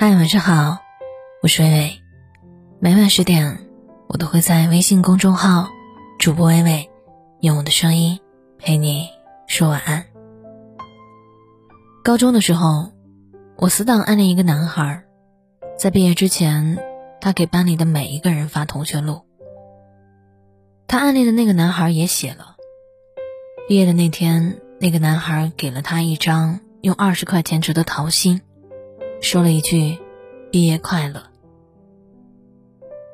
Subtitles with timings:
[0.00, 0.78] 嗨，晚上好，
[1.42, 2.02] 我是微微。
[2.78, 3.66] 每晚十点，
[4.06, 5.70] 我都会在微信公众号
[6.20, 6.88] “主播微微”
[7.42, 8.20] 用我的声音
[8.58, 9.08] 陪你
[9.48, 10.06] 说晚安。
[12.04, 12.92] 高中的时候，
[13.56, 15.02] 我死党暗恋一个男孩，
[15.76, 16.78] 在毕业之前，
[17.20, 19.22] 他给班里的每一个人发同学录。
[20.86, 22.54] 他暗恋的那个男孩也写了。
[23.66, 28.42] 毕业的那天，那个男孩给了他一张用二十块钱折的桃心。
[29.20, 29.98] 说了一句
[30.50, 31.22] ：“毕业快乐。”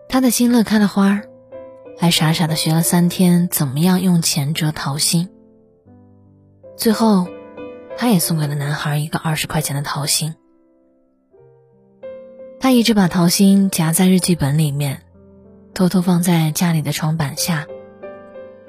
[0.08, 1.28] 他的心乐开了花儿，
[1.98, 5.30] 还傻傻的学了三天怎么样用钱折桃心。
[6.76, 7.26] 最后，
[7.96, 10.34] 他也送给了男孩一个二十块钱的桃心。
[12.60, 15.02] 他一直把桃心夹在日记本里面，
[15.72, 17.66] 偷偷放在家里的床板下，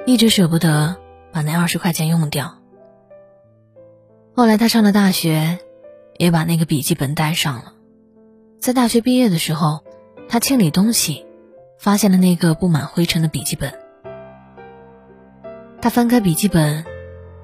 [0.06, 0.96] 一直舍不得
[1.32, 2.56] 把那二十块钱用掉。
[4.36, 5.60] 后来他上了大学。
[6.18, 7.74] 也把那个笔记本带上了。
[8.60, 9.84] 在大学毕业的时候，
[10.28, 11.26] 他清理东西，
[11.80, 13.74] 发现了那个布满灰尘的笔记本。
[15.82, 16.84] 他翻开笔记本，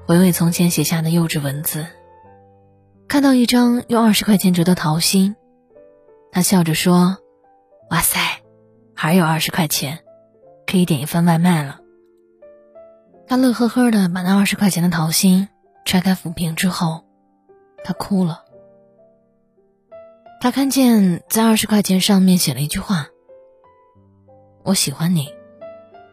[0.06, 1.86] 回味从前写下的幼稚文字，
[3.06, 5.36] 看到一张用二十块钱折的桃心，
[6.32, 7.18] 他笑着说
[7.90, 8.18] ：“哇塞，
[8.96, 10.00] 还有二十块钱，
[10.66, 11.78] 可以点一份外卖了。”
[13.28, 15.48] 他乐呵呵的把那二十块钱的桃心
[15.84, 17.04] 拆开抚平之后，
[17.84, 18.44] 他哭了。
[20.42, 23.06] 他看见在二十块钱上面写了一句话
[24.64, 25.28] ：“我喜欢你，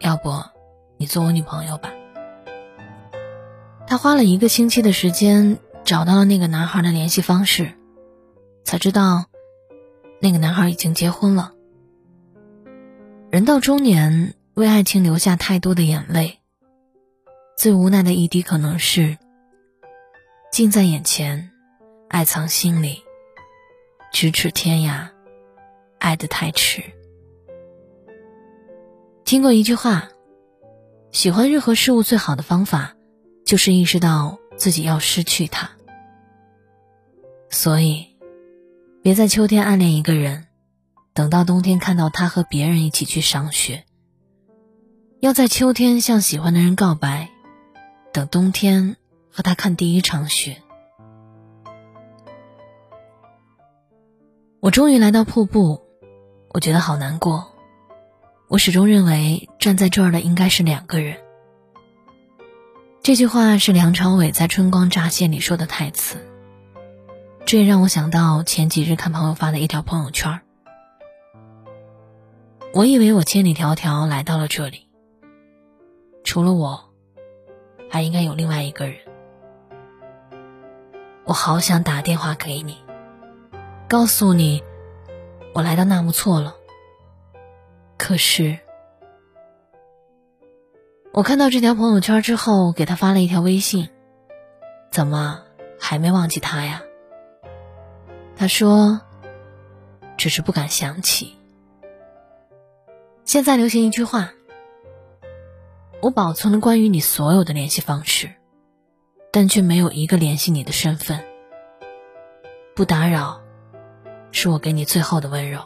[0.02, 0.32] 要不
[1.00, 1.92] 你做我女朋友吧。”
[3.88, 7.72] 他花了一个星期的时间找到了那个男孩的联系方式，
[8.64, 9.26] 才知道
[10.22, 11.54] 那个男孩已经结婚了。
[13.32, 16.38] 人到中年，为爱情流下太多的眼泪，
[17.58, 19.18] 最无奈的一滴可能是：
[20.52, 21.50] 近在眼前，
[22.10, 23.02] 爱藏心里。
[24.12, 25.08] 咫尺天涯，
[26.00, 26.84] 爱得太迟。
[29.24, 30.10] 听过一句话：
[31.12, 32.96] 喜欢任何事物最好的方法，
[33.46, 35.70] 就是意识到自己要失去它。
[37.50, 38.08] 所以，
[39.02, 40.48] 别在秋天暗恋一个人，
[41.14, 43.86] 等到冬天看到他和别人一起去赏雪。
[45.20, 47.30] 要在秋天向喜欢的人告白，
[48.12, 48.98] 等冬天
[49.32, 50.62] 和他看第一场雪。
[54.62, 55.82] 我终于来到瀑布，
[56.54, 57.54] 我觉得好难过。
[58.50, 61.18] 我始终认为站在这儿的应该是两个人。
[63.02, 66.18] 这句话是梁朝伟在《春光乍泄》里说的台词。
[67.46, 70.42] 这也让我想到前几日看朋友发的一条朋友圈。
[72.74, 74.90] 我以为我千里迢迢来到了这里，
[76.26, 76.92] 除了我，
[77.90, 78.98] 还应该有另外一个人。
[81.24, 82.78] 我好想打电话给你。
[83.90, 84.64] 告诉你，
[85.56, 86.56] 我来到纳木错了。
[87.98, 88.60] 可是，
[91.12, 93.90] 我看到这条朋友圈之后，给他发了一条微信
[94.94, 95.42] ：“怎么
[95.80, 96.84] 还没忘记他呀？”
[98.38, 99.02] 他说
[100.18, 101.36] ：“只是不敢想起。”
[103.26, 104.34] 现在流行一句话
[106.00, 108.30] ：“我保存了关于你所有的联系方式，
[109.32, 111.26] 但却没有一个联系你的身份。”
[112.78, 113.42] 不打扰。
[114.32, 115.62] 是我给你最后的温柔。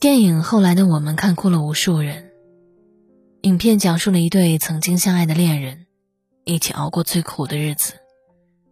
[0.00, 2.30] 电影《后来的我们》看哭了无数人。
[3.42, 5.86] 影片讲述了一对曾经相爱的恋人，
[6.44, 7.94] 一起熬过最苦的日子，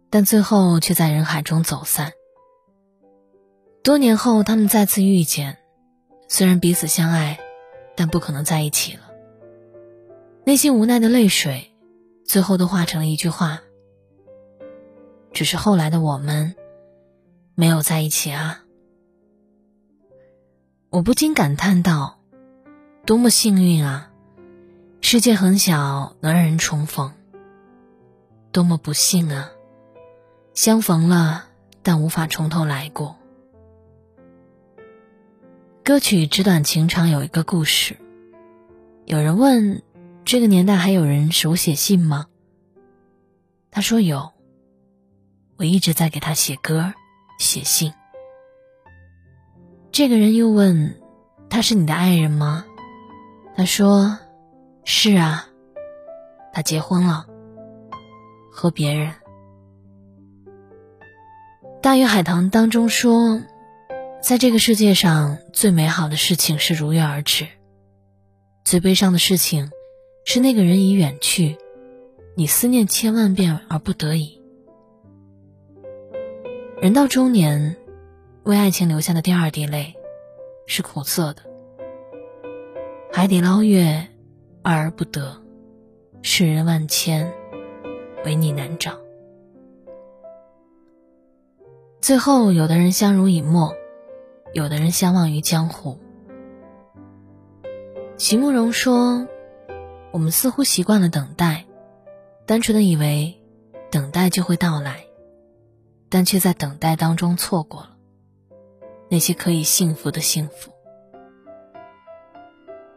[0.09, 2.11] 但最后却在人海中走散。
[3.83, 5.57] 多年后，他们再次遇见，
[6.27, 7.39] 虽然彼此相爱，
[7.95, 9.01] 但不可能在一起了。
[10.45, 11.71] 内心无奈的泪水，
[12.25, 13.61] 最后都化成了一句话：
[15.33, 16.55] 只是后来的我们。
[17.61, 18.63] 没有在一起啊！
[20.89, 22.19] 我不禁感叹道
[23.05, 24.11] ：“多么幸运啊！
[24.99, 27.13] 世界很小，能让人重逢。
[28.51, 29.51] 多么不幸啊！
[30.55, 31.49] 相逢了，
[31.83, 33.15] 但无法从头来过。”
[35.85, 37.95] 歌曲《纸短情长》有一个故事。
[39.05, 39.83] 有人问
[40.25, 42.25] ：“这个年代还有人手写信吗？”
[43.69, 44.31] 他说：“有。”
[45.57, 46.95] 我一直在给他写歌。
[47.41, 47.93] 写信。
[49.91, 51.01] 这个人又问
[51.49, 52.65] ：“他是你的爱人吗？”
[53.57, 54.19] 他说
[54.85, 55.47] ：“是啊，
[56.53, 57.25] 他结婚了，
[58.51, 59.11] 和别人。”
[61.81, 63.41] 《大鱼海棠》当中说
[64.21, 67.47] ：“在这个世界上，最美好的事情是如约而至，
[68.63, 69.71] 最悲伤的事情
[70.25, 71.57] 是那个人已远去，
[72.35, 74.39] 你思念千万遍而不得已。”
[76.81, 77.77] 人到中年，
[78.41, 79.93] 为爱情留下的第二滴泪，
[80.65, 81.43] 是苦涩的。
[83.13, 84.07] 海底捞月，
[84.63, 85.43] 爱而不得；
[86.23, 87.31] 世人万千，
[88.25, 88.97] 唯你难找。
[92.01, 93.75] 最后，有的人相濡以沫，
[94.51, 95.99] 有的人相忘于江湖。
[98.17, 99.27] 席慕容说
[100.09, 101.67] ：“我们似乎习惯了等待，
[102.47, 103.39] 单纯的以为
[103.91, 105.05] 等待就会到来，
[106.11, 107.97] 但却在等待当中错过了
[109.09, 110.71] 那些可以幸福的幸福。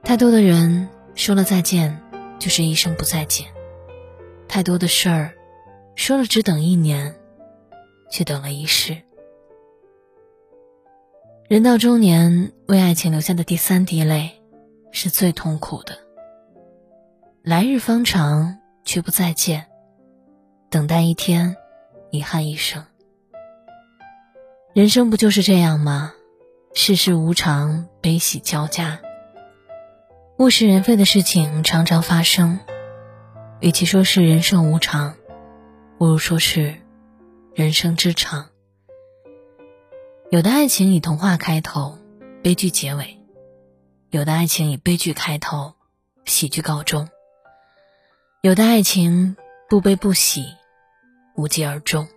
[0.03, 2.03] 太多的人说了再见，
[2.39, 3.47] 就是一生不再见；
[4.47, 5.35] 太多的事儿
[5.97, 7.15] 说了只等一年。”
[8.11, 9.03] 却等了一世。
[11.49, 14.41] 人到中年，为爱情留下的第三滴泪，
[14.93, 15.99] 是最痛苦的。
[17.43, 19.67] 来日方长，却不再见，
[20.71, 21.57] 等待一天，
[22.13, 22.85] 遗憾一生。
[24.75, 26.15] 人生不就是这样吗？
[26.75, 29.01] 世事无常，悲喜交加，
[30.37, 32.59] 物是人非的事情常常发生。
[33.61, 35.15] 与其说是人生无常，
[35.97, 36.75] 不如说是。
[37.55, 38.49] 人生之长，
[40.29, 41.97] 有的爱情以童话开头，
[42.43, 43.05] 悲剧结尾；
[44.11, 45.75] 有的爱情以悲剧开头，
[46.25, 47.07] 喜剧告终；
[48.43, 49.37] 有的爱情
[49.69, 50.49] 不悲不喜，
[51.37, 52.09] 无疾而终。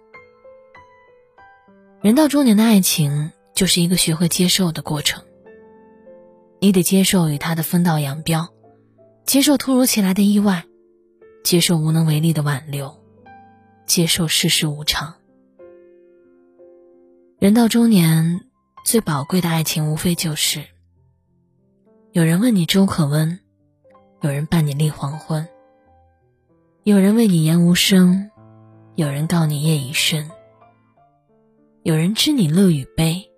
[2.01, 5.23] 人到中年的爱情，就是一个学会接受的过程。
[6.59, 8.49] 你得接受与他的分道扬镳，
[9.25, 10.63] 接受突如其来的意外，
[11.43, 12.95] 接受无能为力的挽留，
[13.87, 15.15] 接受世事无常。
[17.39, 18.41] 人到中年，
[18.85, 20.63] 最宝贵的爱情无非就是：
[22.11, 23.39] 有人问你粥可温，
[24.21, 25.47] 有人伴你立黄昏，
[26.83, 28.29] 有人为你言无声，
[28.95, 30.29] 有人告你夜已深，
[31.87, 33.31] 有人知你乐与悲，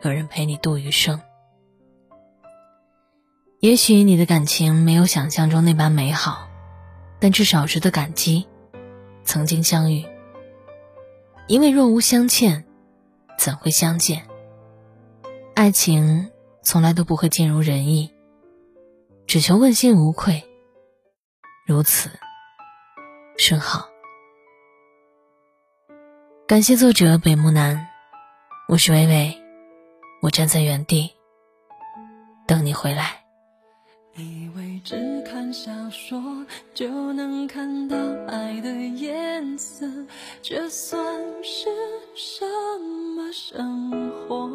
[0.00, 1.20] 有人陪你度余生。
[3.60, 6.48] 也许你的感情没有想象中那般美好，
[7.20, 8.48] 但至少值得感激，
[9.24, 10.06] 曾经相遇。
[11.48, 12.64] 因为若无相欠，
[13.36, 14.26] 怎会相见？
[15.54, 16.30] 爱情
[16.62, 18.10] 从来都不会尽如人意，
[19.26, 20.42] 只求问心无愧。
[21.66, 22.08] 如此，
[23.36, 23.91] 甚好。
[26.52, 27.86] 感谢作者北木南，
[28.68, 29.34] 我是微微，
[30.20, 31.10] 我站在原地，
[32.46, 33.24] 等你回来。
[34.16, 36.22] 以为只看小说
[36.74, 37.96] 就能看到
[38.28, 39.86] 爱的颜色，
[40.42, 41.02] 这算
[41.42, 41.70] 是
[42.14, 42.44] 什
[43.16, 43.90] 么生
[44.28, 44.50] 活？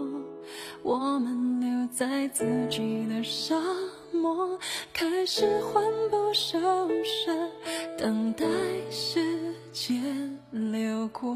[0.83, 3.59] 我们留在自己的沙
[4.11, 4.59] 漠，
[4.93, 6.59] 开始魂不守
[7.03, 7.35] 舍，
[7.97, 8.45] 等待
[8.91, 11.31] 时间流过。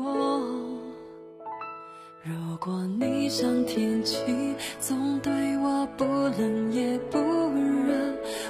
[2.23, 4.18] 如果你像天气，
[4.79, 7.94] 总对我不冷也不热，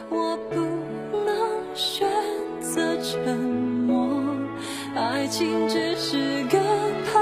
[0.09, 0.55] 我不
[1.25, 2.09] 能选
[2.59, 4.21] 择沉默。
[4.93, 6.59] 爱情只是个
[7.13, 7.21] 泡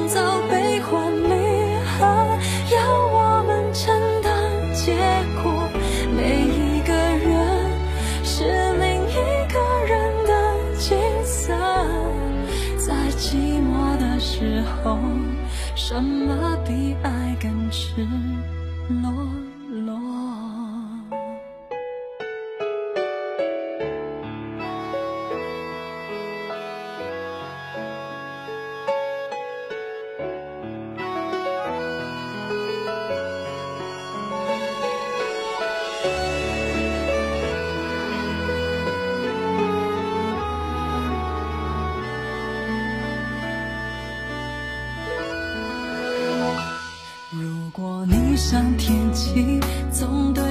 [48.43, 50.43] 像天气，总对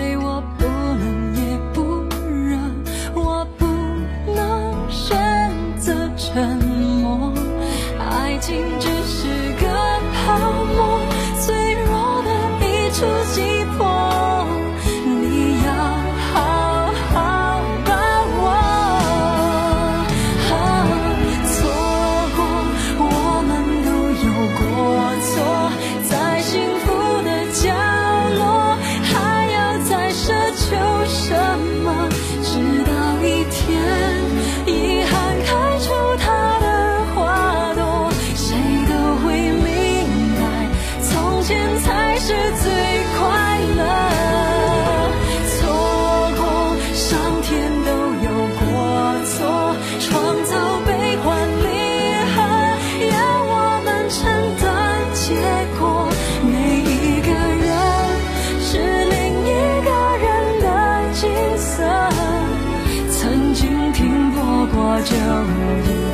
[65.03, 66.10] 就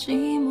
[0.00, 0.49] 寂寞。